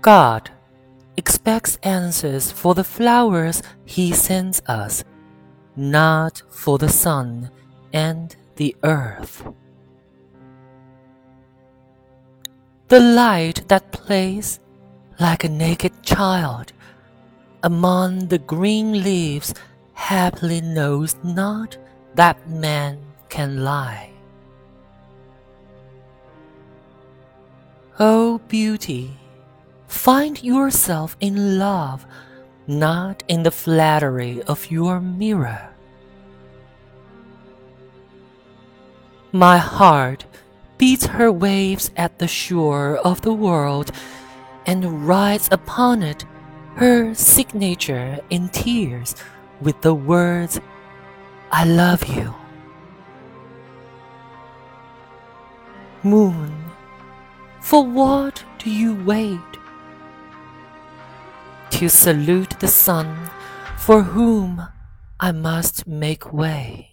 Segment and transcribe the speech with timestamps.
[0.00, 0.50] God
[1.16, 5.04] expects answers for the flowers He sends us,
[5.76, 7.50] not for the sun
[7.92, 9.44] and the earth.
[12.88, 14.58] The light that plays
[15.20, 16.72] like a naked child
[17.62, 19.52] among the green leaves
[19.92, 21.76] happily knows not
[22.14, 24.10] that man can lie.
[27.98, 29.19] O beauty,
[30.00, 32.06] find yourself in love,
[32.66, 35.68] not in the flattery of your mirror.
[39.30, 40.24] My heart
[40.78, 43.92] beats her waves at the shore of the world
[44.64, 46.24] and writes upon it
[46.76, 49.14] her signature in tears
[49.60, 50.62] with the words,
[51.52, 52.34] I love you.
[56.02, 56.54] Moon,
[57.60, 59.49] for what do you wait?
[61.80, 63.30] To salute the sun
[63.78, 64.68] for whom
[65.18, 66.89] I must make way.